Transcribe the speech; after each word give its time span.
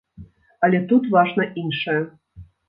Але 0.67 0.79
тут 0.91 1.03
важна 1.17 1.47
іншае. 1.65 1.99